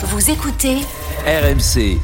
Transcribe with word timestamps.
Vous 0.00 0.30
écoutez 0.30 0.76
RMC. 1.26 1.98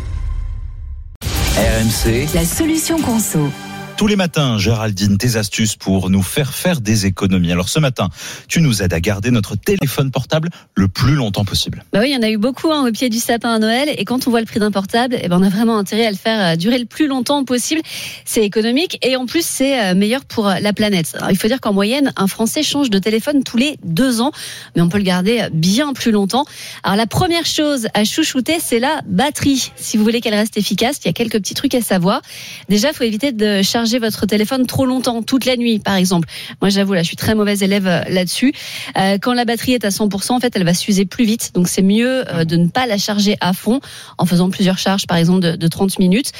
RMC, 1.56 2.26
la 2.34 2.44
solution 2.44 3.00
conso. 3.00 3.48
Tous 3.96 4.08
les 4.08 4.16
matins, 4.16 4.58
Géraldine, 4.58 5.18
tes 5.18 5.36
astuces 5.36 5.76
pour 5.76 6.10
nous 6.10 6.22
faire 6.22 6.52
faire 6.52 6.80
des 6.80 7.06
économies. 7.06 7.52
Alors 7.52 7.68
ce 7.68 7.78
matin, 7.78 8.08
tu 8.48 8.60
nous 8.60 8.82
aides 8.82 8.92
à 8.92 8.98
garder 8.98 9.30
notre 9.30 9.54
téléphone 9.54 10.10
portable 10.10 10.48
le 10.74 10.88
plus 10.88 11.14
longtemps 11.14 11.44
possible. 11.44 11.84
Bah 11.92 12.00
oui, 12.02 12.10
il 12.10 12.14
y 12.14 12.16
en 12.16 12.22
a 12.22 12.28
eu 12.28 12.36
beaucoup 12.36 12.72
hein, 12.72 12.84
au 12.88 12.90
pied 12.90 13.08
du 13.08 13.18
sapin 13.20 13.54
à 13.54 13.58
Noël. 13.60 13.88
Et 13.96 14.04
quand 14.04 14.26
on 14.26 14.30
voit 14.30 14.40
le 14.40 14.46
prix 14.46 14.58
d'un 14.58 14.72
portable, 14.72 15.16
eh 15.22 15.28
ben, 15.28 15.38
on 15.40 15.44
a 15.44 15.48
vraiment 15.48 15.78
intérêt 15.78 16.06
à 16.06 16.10
le 16.10 16.16
faire 16.16 16.54
euh, 16.54 16.56
durer 16.56 16.78
le 16.80 16.86
plus 16.86 17.06
longtemps 17.06 17.44
possible. 17.44 17.82
C'est 18.24 18.42
économique 18.42 18.98
et 19.00 19.14
en 19.14 19.26
plus, 19.26 19.46
c'est 19.46 19.80
euh, 19.80 19.94
meilleur 19.94 20.24
pour 20.24 20.48
euh, 20.48 20.58
la 20.60 20.72
planète. 20.72 21.16
Il 21.30 21.38
faut 21.38 21.46
dire 21.46 21.60
qu'en 21.60 21.72
moyenne, 21.72 22.12
un 22.16 22.26
Français 22.26 22.64
change 22.64 22.90
de 22.90 22.98
téléphone 22.98 23.44
tous 23.44 23.58
les 23.58 23.78
deux 23.84 24.20
ans. 24.20 24.32
Mais 24.74 24.82
on 24.82 24.88
peut 24.88 24.98
le 24.98 25.04
garder 25.04 25.46
bien 25.52 25.92
plus 25.92 26.10
longtemps. 26.10 26.46
Alors 26.82 26.96
la 26.96 27.06
première 27.06 27.46
chose 27.46 27.86
à 27.94 28.02
chouchouter, 28.02 28.56
c'est 28.60 28.80
la 28.80 29.02
batterie. 29.06 29.70
Si 29.76 29.96
vous 29.96 30.02
voulez 30.02 30.20
qu'elle 30.20 30.34
reste 30.34 30.56
efficace, 30.56 30.98
il 31.04 31.06
y 31.06 31.10
a 31.10 31.12
quelques 31.12 31.38
petits 31.38 31.54
trucs 31.54 31.76
à 31.76 31.80
savoir. 31.80 32.22
Déjà, 32.68 32.88
il 32.88 32.94
faut 32.94 33.04
éviter 33.04 33.30
de 33.30 33.62
charger 33.62 33.83
votre 33.92 34.26
téléphone 34.26 34.66
trop 34.66 34.86
longtemps, 34.86 35.22
toute 35.22 35.44
la 35.44 35.56
nuit 35.56 35.78
par 35.78 35.94
exemple. 35.94 36.28
Moi 36.60 36.70
j'avoue 36.70 36.94
là, 36.94 37.02
je 37.02 37.08
suis 37.08 37.16
très 37.16 37.34
mauvaise 37.34 37.62
élève 37.62 37.86
euh, 37.86 38.02
là-dessus. 38.08 38.52
Euh, 38.96 39.18
quand 39.20 39.34
la 39.34 39.44
batterie 39.44 39.72
est 39.72 39.84
à 39.84 39.90
100%, 39.90 40.32
en 40.32 40.40
fait, 40.40 40.54
elle 40.56 40.64
va 40.64 40.74
s'user 40.74 41.04
plus 41.04 41.24
vite. 41.24 41.52
Donc 41.54 41.68
c'est 41.68 41.82
mieux 41.82 42.24
euh, 42.30 42.44
de 42.44 42.56
ne 42.56 42.68
pas 42.68 42.86
la 42.86 42.98
charger 42.98 43.36
à 43.40 43.52
fond 43.52 43.80
en 44.18 44.26
faisant 44.26 44.50
plusieurs 44.50 44.78
charges 44.78 45.06
par 45.06 45.16
exemple 45.16 45.40
de, 45.40 45.56
de 45.56 45.68
30 45.68 45.98
minutes. 45.98 46.32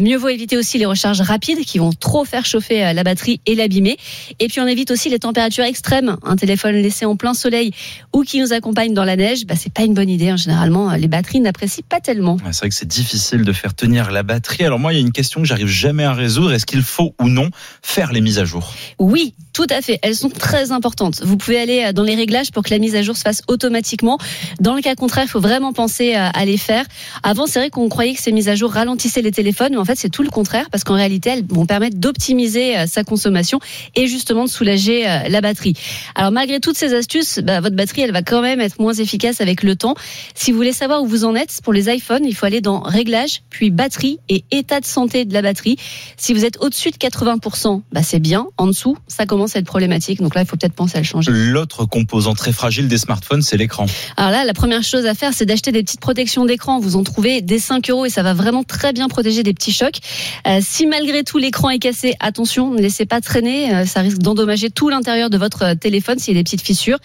mieux 0.00 0.16
vaut 0.16 0.28
éviter 0.28 0.56
aussi 0.56 0.78
les 0.78 0.86
recharges 0.86 1.20
rapides 1.20 1.64
qui 1.64 1.78
vont 1.78 1.92
trop 1.92 2.24
faire 2.24 2.46
chauffer 2.46 2.92
la 2.92 3.02
batterie 3.04 3.40
et 3.46 3.54
l'abîmer. 3.54 3.96
Et 4.38 4.48
puis 4.48 4.60
on 4.60 4.66
évite 4.66 4.90
aussi 4.90 5.08
les 5.08 5.18
températures 5.18 5.64
extrêmes. 5.64 6.16
Un 6.24 6.36
téléphone 6.36 6.76
laissé 6.76 7.04
en 7.04 7.16
plein 7.16 7.34
soleil 7.34 7.72
ou 8.12 8.22
qui 8.22 8.40
nous 8.40 8.52
accompagne 8.52 8.94
dans 8.94 9.04
la 9.04 9.16
neige, 9.16 9.46
bah, 9.46 9.54
c'est 9.56 9.72
pas 9.72 9.82
une 9.82 9.94
bonne 9.94 10.08
idée. 10.08 10.30
Hein. 10.30 10.36
Généralement, 10.36 10.92
les 10.94 11.08
batteries 11.08 11.40
n'apprécient 11.40 11.84
pas 11.88 12.00
tellement. 12.00 12.36
c'est 12.50 12.58
vrai 12.58 12.68
que 12.68 12.74
c'est 12.74 12.88
difficile 12.88 13.42
de 13.42 13.52
faire 13.52 13.74
tenir 13.74 14.10
la 14.10 14.22
batterie. 14.22 14.64
Alors 14.64 14.78
moi, 14.78 14.92
il 14.92 14.96
y 14.96 14.98
a 14.98 15.02
une 15.02 15.12
question 15.12 15.40
que 15.40 15.46
j'arrive 15.46 15.68
jamais 15.68 16.04
à 16.04 16.12
résoudre. 16.12 16.52
Est-ce 16.52 16.66
qu'il 16.66 16.82
faut 16.92 17.14
ou 17.20 17.28
non 17.28 17.50
faire 17.82 18.12
les 18.12 18.20
mises 18.20 18.38
à 18.38 18.44
jour. 18.44 18.72
Oui, 18.98 19.34
tout 19.52 19.66
à 19.70 19.80
fait. 19.80 19.98
Elles 20.02 20.14
sont 20.14 20.28
très 20.28 20.72
importantes. 20.72 21.22
Vous 21.24 21.36
pouvez 21.36 21.58
aller 21.58 21.84
euh, 21.84 21.92
dans 21.92 22.02
les 22.02 22.14
réglages 22.14 22.50
pour 22.50 22.62
que 22.62 22.70
la 22.70 22.78
mise 22.78 22.94
à 22.94 23.02
jour 23.02 23.16
se 23.16 23.22
fasse 23.22 23.42
automatiquement. 23.48 24.18
Dans 24.60 24.74
le 24.74 24.82
cas 24.82 24.94
contraire, 24.94 25.24
il 25.24 25.30
faut 25.30 25.40
vraiment 25.40 25.72
penser 25.72 26.14
euh, 26.14 26.28
à 26.32 26.44
les 26.44 26.56
faire. 26.56 26.84
Avant, 27.22 27.46
c'est 27.46 27.58
vrai 27.58 27.70
qu'on 27.70 27.88
croyait 27.88 28.14
que 28.14 28.20
ces 28.20 28.32
mises 28.32 28.48
à 28.48 28.54
jour 28.54 28.72
ralentissaient 28.72 29.22
les 29.22 29.32
téléphones, 29.32 29.72
mais 29.72 29.78
en 29.78 29.84
fait, 29.84 29.96
c'est 29.96 30.10
tout 30.10 30.22
le 30.22 30.30
contraire 30.30 30.68
parce 30.70 30.84
qu'en 30.84 30.94
réalité, 30.94 31.30
elles 31.30 31.44
vont 31.46 31.66
permettre 31.66 31.96
d'optimiser 31.96 32.76
euh, 32.76 32.86
sa 32.86 33.04
consommation 33.04 33.60
et 33.94 34.06
justement 34.06 34.44
de 34.44 34.50
soulager 34.50 35.04
la 35.28 35.40
batterie. 35.40 35.74
Alors, 36.14 36.32
malgré 36.32 36.60
toutes 36.60 36.76
ces 36.76 36.94
astuces, 36.94 37.38
bah, 37.38 37.60
votre 37.60 37.76
batterie, 37.76 38.02
elle 38.02 38.12
va 38.12 38.22
quand 38.22 38.42
même 38.42 38.60
être 38.60 38.80
moins 38.80 38.92
efficace 38.92 39.40
avec 39.40 39.62
le 39.62 39.76
temps. 39.76 39.94
Si 40.34 40.50
vous 40.50 40.56
voulez 40.56 40.72
savoir 40.72 41.02
où 41.02 41.06
vous 41.06 41.24
en 41.24 41.34
êtes 41.34 41.60
pour 41.62 41.72
les 41.72 41.92
iPhones, 41.92 42.24
il 42.24 42.34
faut 42.34 42.46
aller 42.46 42.60
dans 42.60 42.80
réglages, 42.80 43.42
puis 43.50 43.70
batterie 43.70 44.18
et 44.28 44.44
état 44.50 44.80
de 44.80 44.86
santé 44.86 45.24
de 45.24 45.32
la 45.32 45.42
batterie. 45.42 45.76
Si 46.16 46.32
vous 46.32 46.44
êtes 46.44 46.58
au-dessus 46.60 46.90
de 46.90 46.96
80 46.96 47.22
80%, 47.22 47.82
bah 47.92 48.02
c'est 48.02 48.18
bien. 48.18 48.46
En 48.56 48.66
dessous, 48.66 48.96
ça 49.06 49.26
commence 49.26 49.41
à 49.54 49.58
être 49.58 49.66
problématique. 49.66 50.20
Donc 50.20 50.34
là, 50.34 50.42
il 50.42 50.46
faut 50.46 50.56
peut-être 50.56 50.74
penser 50.74 50.96
à 50.96 51.00
le 51.00 51.06
changer. 51.06 51.30
L'autre 51.32 51.84
composant 51.84 52.34
très 52.34 52.52
fragile 52.52 52.88
des 52.88 52.98
smartphones, 52.98 53.42
c'est 53.42 53.56
l'écran. 53.56 53.86
Alors 54.16 54.30
là, 54.30 54.44
la 54.44 54.52
première 54.52 54.82
chose 54.82 55.06
à 55.06 55.14
faire, 55.14 55.32
c'est 55.34 55.46
d'acheter 55.46 55.72
des 55.72 55.82
petites 55.82 56.00
protections 56.00 56.44
d'écran. 56.44 56.80
Vous 56.80 56.96
en 56.96 57.02
trouvez 57.02 57.42
des 57.42 57.58
5 57.58 57.90
euros 57.90 58.06
et 58.06 58.10
ça 58.10 58.22
va 58.22 58.34
vraiment 58.34 58.64
très 58.64 58.92
bien 58.92 59.08
protéger 59.08 59.42
des 59.42 59.54
petits 59.54 59.72
chocs. 59.72 59.98
Euh, 60.46 60.60
si 60.60 60.86
malgré 60.86 61.24
tout 61.24 61.38
l'écran 61.38 61.70
est 61.70 61.78
cassé, 61.78 62.14
attention, 62.20 62.70
ne 62.70 62.80
laissez 62.80 63.06
pas 63.06 63.20
traîner. 63.20 63.74
Euh, 63.74 63.86
ça 63.86 64.00
risque 64.00 64.18
d'endommager 64.18 64.70
tout 64.70 64.88
l'intérieur 64.88 65.30
de 65.30 65.38
votre 65.38 65.74
téléphone 65.74 66.18
s'il 66.18 66.34
y 66.34 66.36
a 66.36 66.40
des 66.40 66.44
petites 66.44 66.62
fissures. 66.62 66.98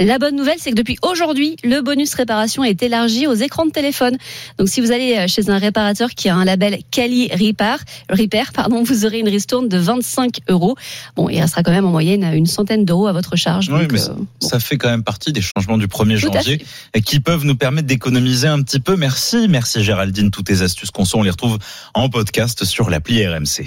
La 0.00 0.18
bonne 0.18 0.36
nouvelle, 0.36 0.56
c'est 0.58 0.70
que 0.70 0.76
depuis 0.76 0.96
aujourd'hui, 1.02 1.56
le 1.62 1.80
bonus 1.80 2.14
réparation 2.14 2.64
est 2.64 2.82
élargi 2.82 3.26
aux 3.26 3.34
écrans 3.34 3.66
de 3.66 3.70
téléphone. 3.70 4.16
Donc 4.58 4.68
si 4.68 4.80
vous 4.80 4.92
allez 4.92 5.16
euh, 5.16 5.26
chez 5.28 5.50
un 5.50 5.58
réparateur 5.58 6.10
qui 6.10 6.28
a 6.28 6.34
un 6.34 6.44
label 6.44 6.78
Cali 6.90 7.28
Repair, 7.32 7.78
Repair 8.10 8.52
pardon, 8.52 8.82
vous 8.84 9.06
aurez 9.06 9.20
une 9.20 9.28
ristourne 9.28 9.68
de 9.68 9.78
25 9.78 10.38
euros. 10.48 10.76
Bon, 11.16 11.28
il 11.28 11.40
restera 11.40 11.62
quand 11.62 11.72
même 11.72 11.83
en 11.84 11.90
moyenne 11.90 12.24
une 12.24 12.46
centaine 12.46 12.84
d'euros 12.84 13.06
à 13.06 13.12
votre 13.12 13.36
charge. 13.36 13.70
Oui, 13.70 13.86
mais 13.90 14.00
euh, 14.08 14.14
ça 14.40 14.58
fait 14.58 14.76
quand 14.76 14.90
même 14.90 15.04
partie 15.04 15.32
des 15.32 15.42
changements 15.42 15.78
du 15.78 15.86
1er 15.86 16.16
janvier 16.16 16.64
qui 17.04 17.20
peuvent 17.20 17.44
nous 17.44 17.56
permettre 17.56 17.86
d'économiser 17.86 18.48
un 18.48 18.62
petit 18.62 18.80
peu. 18.80 18.96
Merci, 18.96 19.46
merci 19.48 19.82
Géraldine. 19.82 20.30
Toutes 20.30 20.46
tes 20.46 20.62
astuces 20.62 20.90
qu'on 20.90 21.04
on 21.14 21.22
les 21.22 21.30
retrouve 21.30 21.58
en 21.94 22.08
podcast 22.08 22.64
sur 22.64 22.90
l'appli 22.90 23.26
RMC. 23.26 23.62